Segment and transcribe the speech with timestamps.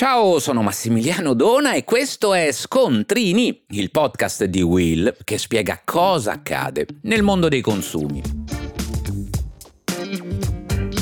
[0.00, 6.32] Ciao, sono Massimiliano Dona e questo è Scontrini, il podcast di Will che spiega cosa
[6.32, 8.22] accade nel mondo dei consumi.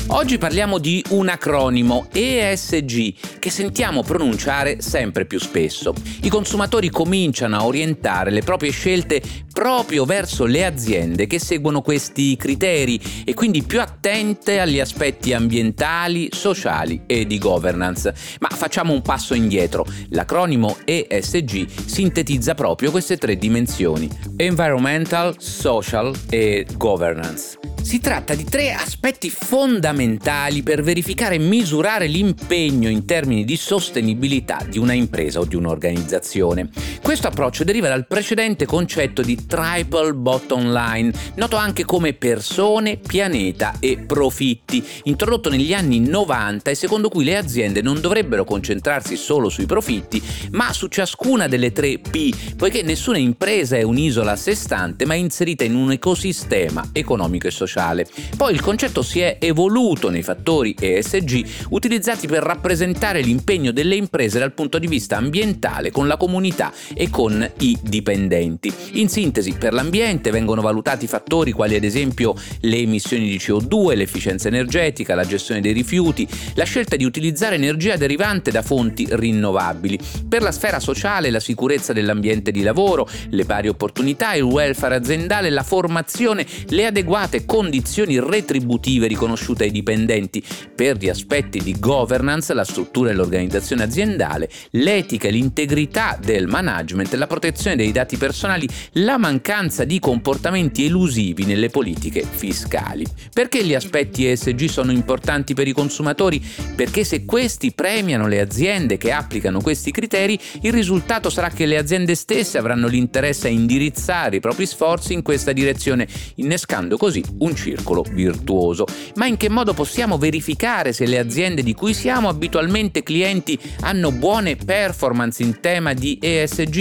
[0.07, 5.93] Oggi parliamo di un acronimo ESG che sentiamo pronunciare sempre più spesso.
[6.23, 9.21] I consumatori cominciano a orientare le proprie scelte
[9.59, 16.29] proprio verso le aziende che seguono questi criteri e quindi più attente agli aspetti ambientali,
[16.31, 18.13] sociali e di governance.
[18.39, 19.85] Ma facciamo un passo indietro.
[20.11, 27.58] L'acronimo ESG sintetizza proprio queste tre dimensioni: environmental, social e governance.
[27.89, 34.63] Si tratta di tre aspetti fondamentali per verificare e misurare l'impegno in termini di sostenibilità
[34.69, 36.69] di una impresa o di un'organizzazione.
[37.01, 43.77] Questo approccio deriva dal precedente concetto di triple bottom line, noto anche come persone, pianeta
[43.79, 49.49] e profitti, introdotto negli anni 90 e secondo cui le aziende non dovrebbero concentrarsi solo
[49.49, 50.21] sui profitti,
[50.51, 55.15] ma su ciascuna delle tre P, poiché nessuna impresa è un'isola a sé stante, ma
[55.15, 58.05] inserita in un ecosistema economico e sociale sociale.
[58.35, 64.39] Poi il concetto si è evoluto nei fattori ESG utilizzati per rappresentare l'impegno delle imprese
[64.39, 68.71] dal punto di vista ambientale con la comunità e con i dipendenti.
[68.93, 74.47] In sintesi, per l'ambiente vengono valutati fattori quali ad esempio le emissioni di CO2, l'efficienza
[74.47, 79.97] energetica, la gestione dei rifiuti, la scelta di utilizzare energia derivante da fonti rinnovabili.
[80.27, 85.49] Per la sfera sociale, la sicurezza dell'ambiente di lavoro, le pari opportunità, il welfare aziendale,
[85.49, 92.51] la formazione, le adeguate condizioni condizioni retributive riconosciute ai dipendenti per gli aspetti di governance,
[92.55, 98.67] la struttura e l'organizzazione aziendale, l'etica e l'integrità del management, la protezione dei dati personali,
[98.93, 103.05] la mancanza di comportamenti elusivi nelle politiche fiscali.
[103.31, 106.43] Perché gli aspetti ESG sono importanti per i consumatori?
[106.75, 111.77] Perché se questi premiano le aziende che applicano questi criteri, il risultato sarà che le
[111.77, 117.48] aziende stesse avranno l'interesse a indirizzare i propri sforzi in questa direzione, innescando così un
[117.55, 118.85] circolo virtuoso.
[119.15, 124.11] Ma in che modo possiamo verificare se le aziende di cui siamo abitualmente clienti hanno
[124.11, 126.77] buone performance in tema di ESG?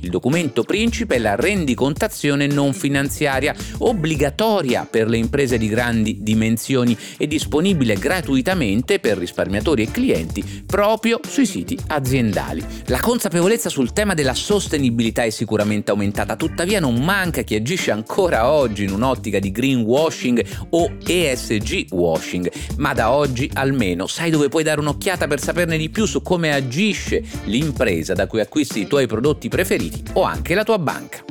[0.00, 6.96] Il documento principe è la rendicontazione non finanziaria, obbligatoria per le imprese di grandi dimensioni
[7.16, 12.64] e disponibile gratuitamente per risparmiatori e clienti proprio sui siti aziendali.
[12.86, 18.50] La consapevolezza sul tema della sostenibilità è sicuramente aumentata, tuttavia non manca chi agisce ancora
[18.50, 24.48] oggi in un'ottica di greenwashing washing o ESG washing, ma da oggi almeno sai dove
[24.48, 28.86] puoi dare un'occhiata per saperne di più su come agisce l'impresa da cui acquisti i
[28.86, 31.24] tuoi prodotti preferiti o anche la tua banca.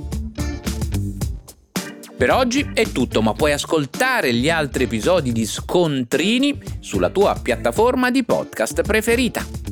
[2.17, 8.11] Per oggi è tutto, ma puoi ascoltare gli altri episodi di Scontrini sulla tua piattaforma
[8.11, 9.68] di podcast preferita.